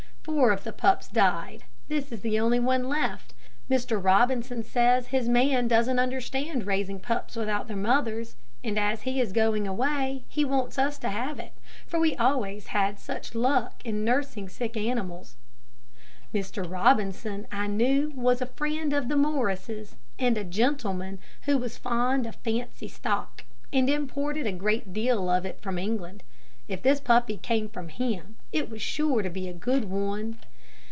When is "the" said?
0.65-0.71, 2.21-2.39, 19.07-19.17